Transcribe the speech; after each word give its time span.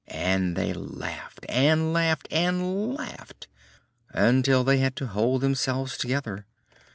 And 0.07 0.55
they 0.55 0.73
laughed, 0.73 1.45
and 1.47 1.93
laughed, 1.93 2.27
and 2.31 2.95
laughed, 2.95 3.47
until 4.09 4.63
they 4.63 4.79
had 4.79 4.95
to 4.95 5.05
hold 5.05 5.41
themselves 5.41 5.95
together. 5.95 6.47